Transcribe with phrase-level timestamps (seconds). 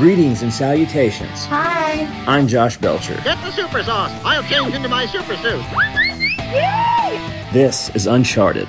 [0.00, 1.44] Greetings and salutations.
[1.44, 2.06] Hi.
[2.26, 3.20] I'm Josh Belcher.
[3.22, 4.10] Get the super sauce.
[4.24, 5.62] I'll change into my super suit.
[6.54, 7.50] Yay!
[7.52, 8.66] This is Uncharted.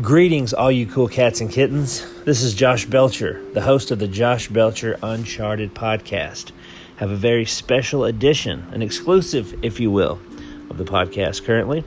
[0.00, 2.06] Greetings, all you cool cats and kittens.
[2.22, 6.52] This is Josh Belcher, the host of the Josh Belcher Uncharted podcast.
[7.02, 10.20] Have a very special edition, an exclusive, if you will,
[10.70, 11.82] of the podcast currently.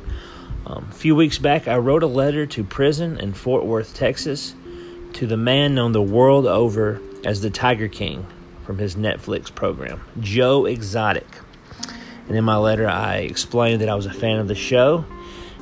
[0.65, 4.55] Um, a few weeks back, I wrote a letter to prison in Fort Worth, Texas,
[5.13, 8.27] to the man known the world over as the Tiger King
[8.65, 11.27] from his Netflix program, Joe Exotic.
[12.27, 15.05] And in my letter, I explained that I was a fan of the show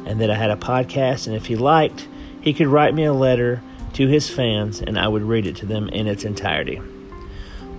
[0.07, 2.07] and that I had a podcast, and if he liked,
[2.41, 3.61] he could write me a letter
[3.93, 6.81] to his fans and I would read it to them in its entirety.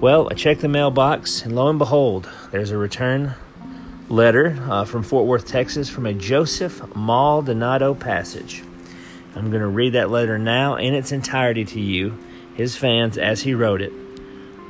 [0.05, 3.33] Well, I checked the mailbox, and lo and behold, there's a return
[4.11, 8.63] letter uh, from Fort Worth, Texas, from a Joseph Maldonado Passage.
[9.35, 12.19] I'm going to read that letter now in its entirety to you,
[12.55, 13.95] his fans, as he wrote it,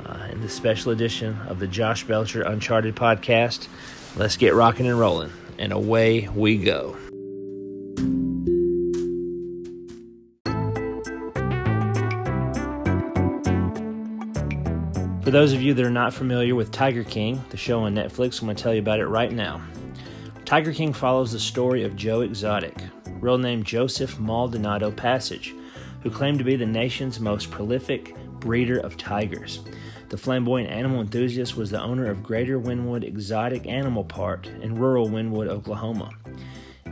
[0.05, 3.67] uh, in the special edition of the Josh Belcher Uncharted podcast.
[4.15, 6.95] Let's get rocking and rolling, and away we go.
[15.25, 18.39] For those of you that are not familiar with Tiger King, the show on Netflix,
[18.39, 19.59] I'm going to tell you about it right now.
[20.45, 22.77] Tiger King follows the story of Joe Exotic,
[23.19, 25.55] real name Joseph Maldonado Passage,
[26.03, 29.61] who claimed to be the nation's most prolific breeder of tigers.
[30.09, 35.09] The flamboyant animal enthusiast was the owner of Greater Wynnewood Exotic Animal Park in rural
[35.09, 36.11] Wynnewood, Oklahoma.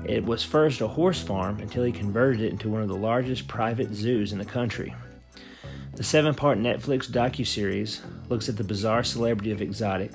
[0.06, 3.48] It was first a horse farm until he converted it into one of the largest
[3.48, 4.96] private zoos in the country.
[5.96, 10.12] The seven part Netflix docuseries looks at the bizarre celebrity of exotic,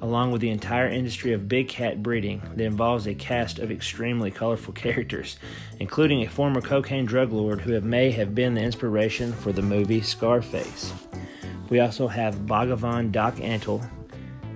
[0.00, 4.32] along with the entire industry of big cat breeding that involves a cast of extremely
[4.32, 5.38] colorful characters,
[5.78, 10.00] including a former cocaine drug lord who may have been the inspiration for the movie
[10.00, 10.92] Scarface.
[11.70, 13.88] We also have Bhagavan Doc Antle,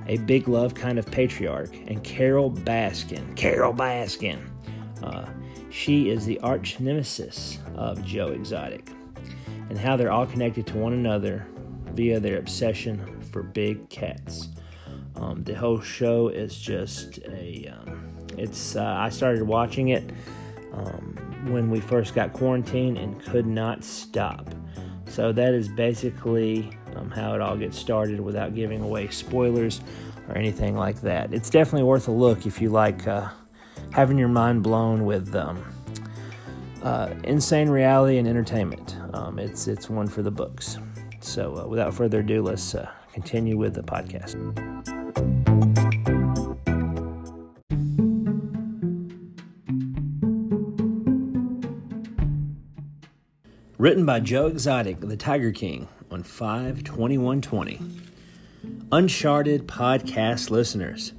[0.08, 3.36] a big love kind of patriarch, and Carole Baskin.
[3.36, 4.40] Carole Baskin.
[5.00, 5.26] Uh,
[5.70, 8.95] she is the arch nemesis of Joe Exotic
[9.68, 11.46] and how they're all connected to one another
[11.92, 14.48] via their obsession for big cats.
[15.16, 17.72] Um, the whole show is just a.
[17.72, 18.76] Um, it's.
[18.76, 20.10] Uh, I started watching it
[20.72, 21.16] um,
[21.50, 24.54] when we first got quarantined and could not stop.
[25.08, 29.80] So that is basically um, how it all gets started without giving away spoilers
[30.28, 31.32] or anything like that.
[31.32, 33.28] It's definitely worth a look if you like uh,
[33.90, 35.64] having your mind blown with um,
[36.86, 38.96] uh, insane reality and entertainment.
[39.12, 40.78] Um, it's it's one for the books.
[41.20, 44.36] So uh, without further ado, let's uh, continue with the podcast.
[53.78, 57.80] Written by Joe Exotic, the Tiger King, on 5 2120.
[58.92, 61.12] Uncharted podcast listeners.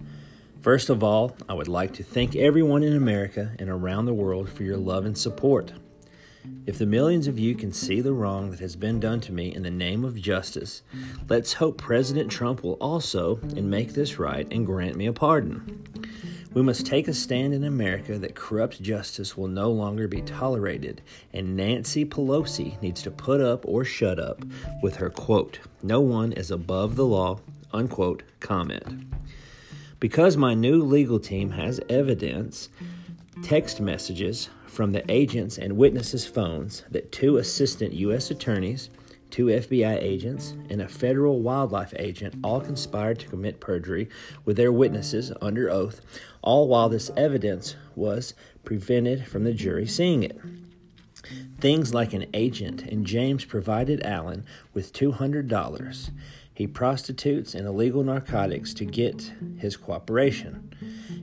[0.61, 4.49] First of all, I would like to thank everyone in America and around the world
[4.49, 5.71] for your love and support.
[6.65, 9.53] If the millions of you can see the wrong that has been done to me
[9.53, 10.81] in the name of justice,
[11.29, 15.85] let's hope President Trump will also and make this right and grant me a pardon.
[16.53, 21.01] We must take a stand in America that corrupt justice will no longer be tolerated,
[21.33, 24.43] and Nancy Pelosi needs to put up or shut up
[24.81, 27.39] with her quote, no one is above the law,
[27.71, 29.05] unquote, comment.
[29.99, 32.69] Because my new legal team has evidence,
[33.41, 38.29] text messages from the agents and witnesses' phones that two assistant U.S.
[38.29, 38.91] attorneys,
[39.31, 44.07] two FBI agents, and a federal wildlife agent all conspired to commit perjury
[44.45, 46.01] with their witnesses under oath,
[46.43, 50.39] all while this evidence was prevented from the jury seeing it.
[51.59, 56.11] Things like an agent and James provided Allen with $200
[56.57, 60.73] he prostitutes and illegal narcotics to get his cooperation,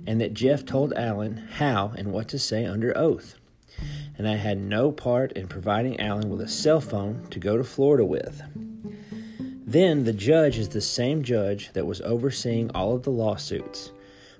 [0.06, 3.34] and that Jeff told Allen how and what to say under oath.
[4.16, 7.64] And I had no part in providing Allen with a cell phone to go to
[7.64, 8.42] Florida with.
[9.66, 13.90] Then the judge is the same judge that was overseeing all of the lawsuits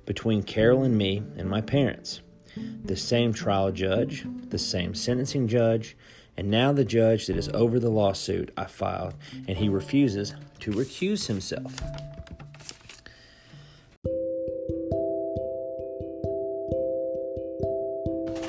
[0.06, 2.20] between Carole and me and my parents.
[2.84, 5.96] The same trial judge, the same sentencing judge,
[6.36, 9.14] and now the judge that is over the lawsuit I filed,
[9.46, 11.74] and he refuses to recuse himself.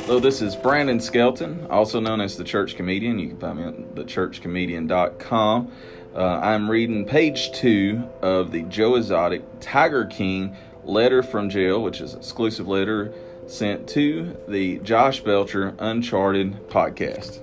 [0.05, 3.17] Hello, this is Brandon Skelton, also known as the Church Comedian.
[3.17, 5.71] You can find me at thechurchcomedian.com.
[6.15, 12.01] Uh, I'm reading page two of the Joe Exotic Tiger King Letter from Jail, which
[12.01, 13.13] is exclusive letter
[13.47, 17.41] sent to the Josh Belcher Uncharted podcast.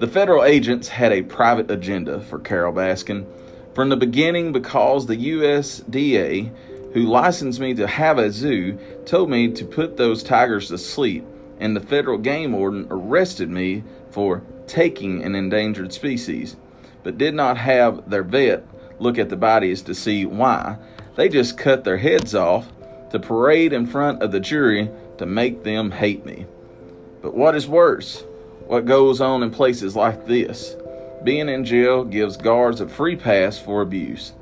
[0.00, 3.26] The federal agents had a private agenda for Carole Baskin
[3.74, 6.52] from the beginning because the USDA,
[6.92, 8.76] who licensed me to have a zoo,
[9.06, 11.24] told me to put those tigers to sleep,
[11.60, 16.56] and the federal game warden arrested me for taking an endangered species,
[17.04, 18.66] but did not have their vet
[18.98, 20.76] look at the bodies to see why.
[21.14, 22.66] They just cut their heads off
[23.10, 26.46] to parade in front of the jury to make them hate me.
[27.22, 28.24] But what is worse?
[28.66, 30.74] What goes on in places like this?
[31.22, 34.32] Being in jail gives guards a free pass for abuse.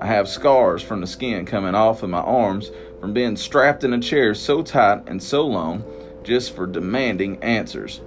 [0.00, 3.92] I have scars from the skin coming off of my arms from being strapped in
[3.92, 5.84] a chair so tight and so long
[6.24, 8.00] just for demanding answers.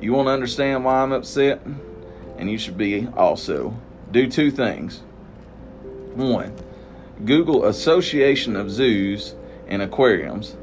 [0.00, 1.60] You want to understand why I'm upset?
[2.38, 3.76] And you should be also.
[4.10, 5.02] Do two things.
[6.14, 6.54] One,
[7.26, 9.34] Google Association of Zoos
[9.68, 10.56] and Aquariums.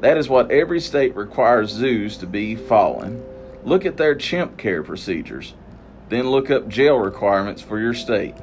[0.00, 3.22] That is what every state requires zoos to be following.
[3.64, 5.54] Look at their chimp care procedures.
[6.08, 8.34] Then look up jail requirements for your state.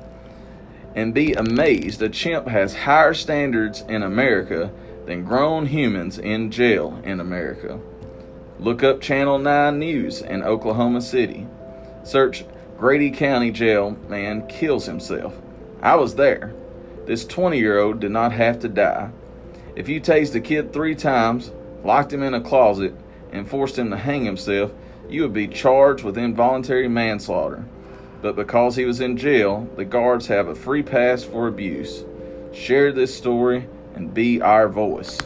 [0.95, 4.71] And be amazed a chimp has higher standards in America
[5.05, 7.79] than grown humans in jail in America.
[8.59, 11.47] Look up Channel 9 News in Oklahoma City.
[12.03, 12.45] Search
[12.77, 15.35] Grady County Jail Man Kills Himself.
[15.81, 16.53] I was there.
[17.05, 19.11] This 20 year old did not have to die.
[19.75, 21.51] If you tased a kid three times,
[21.83, 22.95] locked him in a closet,
[23.31, 24.71] and forced him to hang himself,
[25.09, 27.63] you would be charged with involuntary manslaughter.
[28.21, 32.03] But because he was in jail, the guards have a free pass for abuse.
[32.51, 35.17] Share this story and be our voice.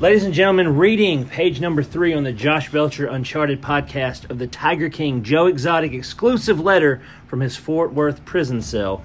[0.00, 4.46] Ladies and gentlemen, reading page number three on the Josh Belcher Uncharted podcast of the
[4.46, 9.04] Tiger King Joe Exotic exclusive letter from his Fort Worth prison cell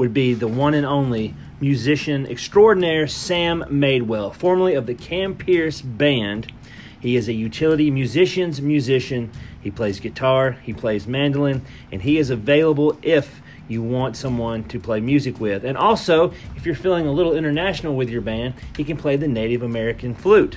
[0.00, 5.82] would be the one and only musician extraordinaire Sam Madewell, formerly of the Cam Pierce
[5.82, 6.50] Band.
[7.00, 9.30] He is a utility musician's musician.
[9.60, 11.60] He plays guitar, he plays mandolin,
[11.92, 15.66] and he is available if you want someone to play music with.
[15.66, 19.28] And also, if you're feeling a little international with your band, he can play the
[19.28, 20.56] Native American flute.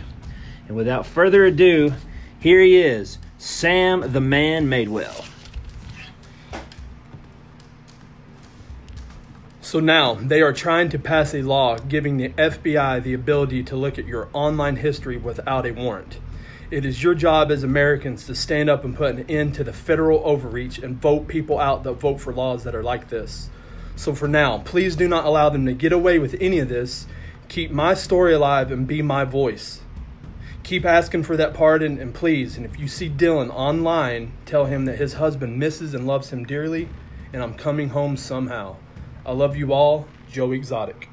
[0.70, 1.92] And without further ado,
[2.40, 5.33] here he is, Sam the Man Madewell.
[9.74, 13.76] So now they are trying to pass a law giving the FBI the ability to
[13.76, 16.20] look at your online history without a warrant.
[16.70, 19.74] It is your job as Americans to stand up and put an end to the
[19.74, 23.50] federal overreach and vote people out that vote for laws that are like this.
[23.96, 27.08] So for now, please do not allow them to get away with any of this.
[27.50, 29.82] Keep my story alive and be my voice.
[30.62, 34.86] Keep asking for that pardon and please, and if you see Dillon online, tell him
[34.86, 36.90] that his husband misses and loves him dearly,
[37.34, 38.76] and I'm coming home somehow.
[39.26, 41.08] I love you all, Joe Exotic.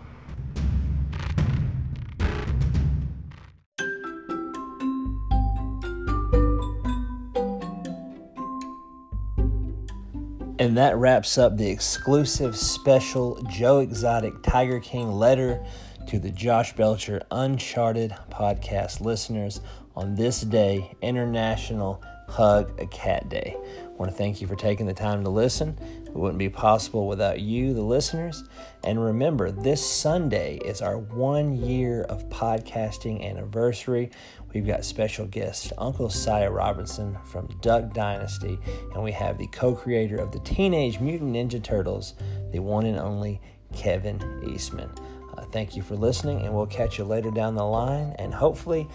[10.59, 15.65] And that wraps up the exclusive special Joe Exotic Tiger King letter
[16.09, 19.61] to the Josh Belcher Uncharted podcast listeners
[19.95, 23.57] on this day, International Hug a Cat Day.
[23.59, 25.77] I want to thank you for taking the time to listen.
[26.07, 28.45] It wouldn't be possible without you, the listeners.
[28.85, 34.11] And remember, this Sunday is our one year of podcasting anniversary.
[34.55, 38.59] We've got special guest Uncle Si Robertson from Duck Dynasty,
[38.95, 42.15] and we have the co creator of the Teenage Mutant Ninja Turtles,
[42.53, 43.41] the one and only
[43.75, 44.91] Kevin Eastman.
[45.37, 48.15] Uh, thank you for listening, and we'll catch you later down the line.
[48.19, 48.89] And hopefully,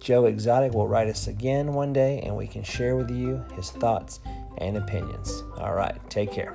[0.00, 3.70] Joe Exotic will write us again one day, and we can share with you his
[3.70, 4.20] thoughts
[4.58, 5.42] and opinions.
[5.58, 6.54] All right, take care.